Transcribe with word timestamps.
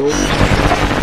novo 0.00 0.99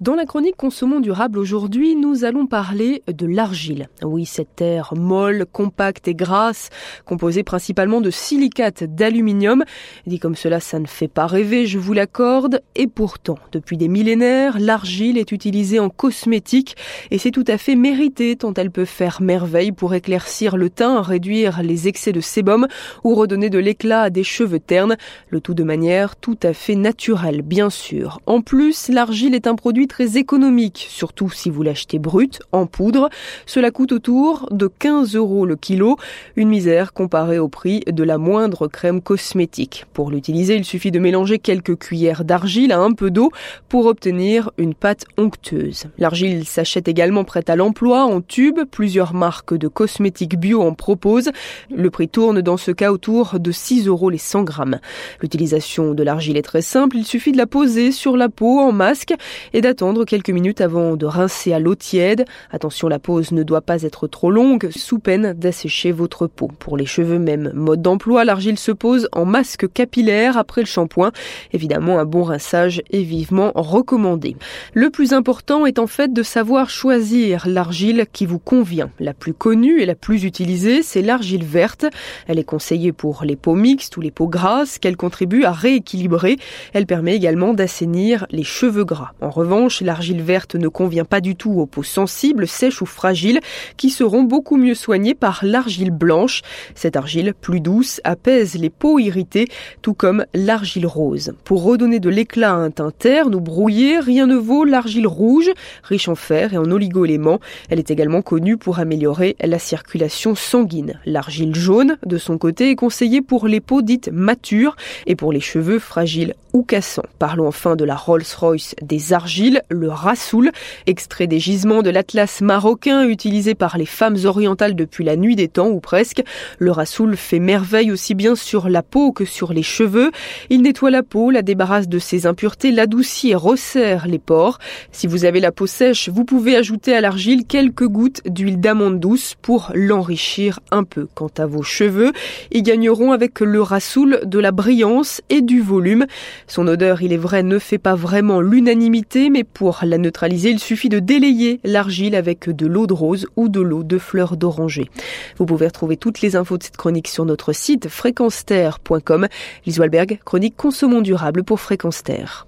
Dans 0.00 0.14
la 0.14 0.24
chronique 0.24 0.56
Consommons 0.56 1.00
durable 1.00 1.38
aujourd'hui, 1.38 1.96
nous 1.96 2.24
allons 2.24 2.46
parler 2.46 3.02
de 3.06 3.26
l'argile. 3.26 3.88
Oui, 4.02 4.24
cette 4.24 4.54
terre 4.56 4.94
molle, 4.96 5.46
compacte 5.50 6.06
et 6.06 6.14
grasse, 6.14 6.70
composée 7.04 7.42
principalement 7.42 8.00
de 8.00 8.10
silicate 8.10 8.84
d'aluminium. 8.84 9.64
Dit 10.06 10.20
comme 10.20 10.36
cela, 10.36 10.60
ça 10.60 10.78
ne 10.78 10.86
fait 10.86 11.08
pas 11.08 11.26
rêver, 11.26 11.66
je 11.66 11.78
vous 11.78 11.92
l'accorde. 11.92 12.62
Et 12.76 12.86
pourtant, 12.86 13.36
depuis 13.52 13.76
des 13.76 13.88
millénaires, 13.88 14.58
l'argile 14.60 15.18
est 15.18 15.32
utilisée 15.32 15.80
en 15.80 15.90
cosmétique 15.90 16.76
et 17.10 17.18
c'est 17.18 17.30
tout 17.30 17.44
à 17.48 17.58
fait 17.58 17.74
mérité 17.74 18.36
tant 18.36 18.54
elle 18.54 18.70
peut 18.70 18.84
faire 18.84 19.20
merveille 19.20 19.72
pour 19.72 19.92
éclaircir 19.92 20.56
le 20.56 20.70
teint, 20.70 21.02
réduire 21.02 21.62
les 21.62 21.88
excès 21.88 22.12
de 22.12 22.20
sébum 22.20 22.68
ou 23.04 23.14
redonner 23.14 23.50
de 23.50 23.58
l'éclat 23.58 24.02
à 24.02 24.10
des 24.10 24.24
cheveux 24.24 24.60
ternes. 24.60 24.96
Le 25.28 25.40
tout 25.40 25.54
de 25.54 25.64
manière 25.64 26.16
tout 26.16 26.38
à 26.42 26.52
fait 26.52 26.76
naturelle, 26.76 27.42
bien 27.42 27.70
sûr. 27.70 28.20
En 28.26 28.40
plus, 28.40 28.88
l'argile 29.00 29.34
est 29.34 29.46
un 29.46 29.54
produit 29.54 29.86
très 29.86 30.18
économique, 30.18 30.86
surtout 30.90 31.30
si 31.30 31.48
vous 31.48 31.62
l'achetez 31.62 31.98
brut, 31.98 32.42
en 32.52 32.66
poudre. 32.66 33.08
Cela 33.46 33.70
coûte 33.70 33.92
autour 33.92 34.46
de 34.50 34.66
15 34.66 35.16
euros 35.16 35.46
le 35.46 35.56
kilo, 35.56 35.96
une 36.36 36.50
misère 36.50 36.92
comparée 36.92 37.38
au 37.38 37.48
prix 37.48 37.80
de 37.90 38.04
la 38.04 38.18
moindre 38.18 38.68
crème 38.68 39.00
cosmétique. 39.00 39.86
Pour 39.94 40.10
l'utiliser, 40.10 40.54
il 40.54 40.66
suffit 40.66 40.90
de 40.90 40.98
mélanger 40.98 41.38
quelques 41.38 41.78
cuillères 41.78 42.26
d'argile 42.26 42.72
à 42.72 42.78
un 42.78 42.92
peu 42.92 43.10
d'eau 43.10 43.30
pour 43.70 43.86
obtenir 43.86 44.50
une 44.58 44.74
pâte 44.74 45.06
onctueuse. 45.16 45.84
L'argile 45.96 46.44
s'achète 46.44 46.86
également 46.86 47.24
prête 47.24 47.48
à 47.48 47.56
l'emploi 47.56 48.04
en 48.04 48.20
tube, 48.20 48.60
plusieurs 48.70 49.14
marques 49.14 49.54
de 49.54 49.66
cosmétiques 49.66 50.38
bio 50.38 50.60
en 50.60 50.74
proposent. 50.74 51.30
Le 51.74 51.88
prix 51.88 52.10
tourne 52.10 52.42
dans 52.42 52.58
ce 52.58 52.70
cas 52.70 52.92
autour 52.92 53.40
de 53.40 53.50
6 53.50 53.86
euros 53.86 54.10
les 54.10 54.18
100 54.18 54.42
grammes. 54.42 54.78
L'utilisation 55.22 55.94
de 55.94 56.02
l'argile 56.02 56.36
est 56.36 56.42
très 56.42 56.60
simple, 56.60 56.98
il 56.98 57.06
suffit 57.06 57.32
de 57.32 57.38
la 57.38 57.46
poser 57.46 57.92
sur 57.92 58.18
la 58.18 58.28
peau 58.28 58.58
en 58.58 58.72
masque 58.90 59.14
et 59.52 59.60
d'attendre 59.60 59.80
attendre 59.80 60.04
quelques 60.04 60.30
minutes 60.30 60.60
avant 60.60 60.96
de 60.96 61.06
rincer 61.06 61.54
à 61.54 61.58
l'eau 61.58 61.74
tiède. 61.74 62.26
Attention, 62.50 62.86
la 62.86 62.98
pose 62.98 63.32
ne 63.32 63.42
doit 63.42 63.62
pas 63.62 63.82
être 63.82 64.08
trop 64.08 64.30
longue, 64.30 64.68
sous 64.76 64.98
peine 64.98 65.32
d'assécher 65.32 65.90
votre 65.90 66.26
peau. 66.26 66.50
Pour 66.58 66.76
les 66.76 66.84
cheveux, 66.84 67.18
même 67.18 67.50
mode 67.54 67.80
d'emploi, 67.80 68.26
l'argile 68.26 68.58
se 68.58 68.72
pose 68.72 69.08
en 69.12 69.24
masque 69.24 69.72
capillaire 69.72 70.36
après 70.36 70.60
le 70.60 70.66
shampoing. 70.66 71.12
Évidemment, 71.54 71.98
un 71.98 72.04
bon 72.04 72.24
rinçage 72.24 72.82
est 72.92 73.02
vivement 73.02 73.52
recommandé. 73.54 74.36
Le 74.74 74.90
plus 74.90 75.14
important 75.14 75.64
est 75.64 75.78
en 75.78 75.86
fait 75.86 76.12
de 76.12 76.22
savoir 76.22 76.68
choisir 76.68 77.48
l'argile 77.48 78.04
qui 78.12 78.26
vous 78.26 78.38
convient. 78.38 78.90
La 78.98 79.14
plus 79.14 79.32
connue 79.32 79.80
et 79.80 79.86
la 79.86 79.94
plus 79.94 80.24
utilisée, 80.24 80.82
c'est 80.82 81.00
l'argile 81.00 81.44
verte. 81.44 81.86
Elle 82.26 82.38
est 82.38 82.44
conseillée 82.44 82.92
pour 82.92 83.24
les 83.24 83.36
peaux 83.36 83.54
mixtes 83.54 83.96
ou 83.96 84.02
les 84.02 84.10
peaux 84.10 84.28
grasses 84.28 84.78
qu'elle 84.78 84.98
contribue 84.98 85.44
à 85.44 85.52
rééquilibrer. 85.52 86.36
Elle 86.74 86.84
permet 86.84 87.16
également 87.16 87.54
d'assainir 87.54 88.26
les 88.30 88.44
cheveux 88.44 88.79
gras. 88.84 89.12
En 89.20 89.30
revanche, 89.30 89.80
l'argile 89.80 90.22
verte 90.22 90.54
ne 90.54 90.68
convient 90.68 91.04
pas 91.04 91.20
du 91.20 91.36
tout 91.36 91.52
aux 91.52 91.66
peaux 91.66 91.82
sensibles, 91.82 92.46
sèches 92.46 92.82
ou 92.82 92.86
fragiles, 92.86 93.40
qui 93.76 93.90
seront 93.90 94.22
beaucoup 94.22 94.56
mieux 94.56 94.74
soignées 94.74 95.14
par 95.14 95.40
l'argile 95.42 95.90
blanche. 95.90 96.42
Cette 96.74 96.96
argile, 96.96 97.34
plus 97.40 97.60
douce, 97.60 98.00
apaise 98.04 98.54
les 98.54 98.70
peaux 98.70 98.98
irritées, 98.98 99.48
tout 99.82 99.94
comme 99.94 100.24
l'argile 100.34 100.86
rose. 100.86 101.32
Pour 101.44 101.62
redonner 101.62 102.00
de 102.00 102.08
l'éclat 102.08 102.52
à 102.52 102.56
un 102.56 102.70
teint 102.70 102.92
terne 102.96 103.34
ou 103.34 103.40
brouillé, 103.40 103.98
rien 104.00 104.26
ne 104.26 104.36
vaut 104.36 104.64
l'argile 104.64 105.06
rouge, 105.06 105.50
riche 105.82 106.08
en 106.08 106.14
fer 106.14 106.54
et 106.54 106.58
en 106.58 106.70
oligo-éléments. 106.70 107.40
Elle 107.68 107.78
est 107.78 107.90
également 107.90 108.22
connue 108.22 108.56
pour 108.56 108.78
améliorer 108.78 109.36
la 109.40 109.58
circulation 109.58 110.34
sanguine. 110.34 110.98
L'argile 111.06 111.54
jaune, 111.54 111.96
de 112.04 112.18
son 112.18 112.38
côté, 112.38 112.70
est 112.70 112.76
conseillée 112.76 113.22
pour 113.22 113.46
les 113.46 113.60
peaux 113.60 113.82
dites 113.82 114.10
matures 114.12 114.76
et 115.06 115.16
pour 115.16 115.32
les 115.32 115.40
cheveux 115.40 115.78
fragiles 115.78 116.34
ou 116.52 116.62
cassants. 116.62 117.04
Parlons 117.18 117.46
enfin 117.46 117.76
de 117.76 117.84
la 117.84 117.94
Rolls-Royce 117.94 118.69
des 118.82 119.12
argiles 119.12 119.62
le 119.68 119.88
rassoul, 119.88 120.50
extrait 120.86 121.26
des 121.26 121.38
gisements 121.38 121.82
de 121.82 121.90
l'Atlas 121.90 122.40
marocain 122.40 123.06
utilisé 123.06 123.54
par 123.54 123.78
les 123.78 123.86
femmes 123.86 124.16
orientales 124.24 124.74
depuis 124.74 125.04
la 125.04 125.16
nuit 125.16 125.36
des 125.36 125.48
temps 125.48 125.68
ou 125.68 125.80
presque. 125.80 126.22
Le 126.58 126.70
rassoul 126.70 127.16
fait 127.16 127.38
merveille 127.38 127.92
aussi 127.92 128.14
bien 128.14 128.34
sur 128.34 128.68
la 128.68 128.82
peau 128.82 129.12
que 129.12 129.24
sur 129.24 129.52
les 129.52 129.62
cheveux. 129.62 130.10
Il 130.48 130.62
nettoie 130.62 130.90
la 130.90 131.02
peau, 131.02 131.30
la 131.30 131.42
débarrasse 131.42 131.88
de 131.88 131.98
ses 131.98 132.26
impuretés, 132.26 132.72
l'adoucit 132.72 133.30
et 133.30 133.34
resserre 133.34 134.06
les 134.06 134.18
pores. 134.18 134.58
Si 134.92 135.06
vous 135.06 135.24
avez 135.24 135.40
la 135.40 135.52
peau 135.52 135.66
sèche, 135.66 136.08
vous 136.08 136.24
pouvez 136.24 136.56
ajouter 136.56 136.94
à 136.94 137.00
l'argile 137.00 137.44
quelques 137.46 137.86
gouttes 137.86 138.22
d'huile 138.26 138.60
d'amande 138.60 139.00
douce 139.00 139.34
pour 139.40 139.72
l'enrichir 139.74 140.60
un 140.70 140.84
peu. 140.84 141.08
Quant 141.14 141.30
à 141.38 141.46
vos 141.46 141.62
cheveux, 141.62 142.12
ils 142.50 142.62
gagneront 142.62 143.12
avec 143.12 143.40
le 143.40 143.62
rassoul 143.62 144.20
de 144.24 144.38
la 144.38 144.52
brillance 144.52 145.20
et 145.28 145.40
du 145.40 145.60
volume. 145.60 146.06
Son 146.46 146.66
odeur, 146.66 147.02
il 147.02 147.12
est 147.12 147.18
vrai, 147.18 147.42
ne 147.42 147.58
fait 147.58 147.78
pas 147.78 147.94
vraiment 147.94 148.40
l'unanimité, 148.60 149.30
mais 149.30 149.42
pour 149.42 149.80
la 149.84 149.96
neutraliser, 149.96 150.50
il 150.50 150.58
suffit 150.58 150.90
de 150.90 150.98
délayer 150.98 151.60
l'argile 151.64 152.14
avec 152.14 152.50
de 152.50 152.66
l'eau 152.66 152.86
de 152.86 152.92
rose 152.92 153.26
ou 153.36 153.48
de 153.48 153.60
l'eau 153.60 153.82
de 153.82 153.96
fleurs 153.96 154.36
d'oranger. 154.36 154.90
Vous 155.38 155.46
pouvez 155.46 155.66
retrouver 155.66 155.96
toutes 155.96 156.20
les 156.20 156.36
infos 156.36 156.58
de 156.58 156.62
cette 156.62 156.76
chronique 156.76 157.08
sur 157.08 157.24
notre 157.24 157.54
site 157.54 157.88
fréquenceterre.com. 157.88 159.28
Lise 159.64 159.80
Walberg, 159.80 160.20
chronique 160.26 160.56
Consommons 160.58 161.00
durable 161.00 161.42
pour 161.42 161.58
Fréquence 161.58 162.02
Terre. 162.02 162.38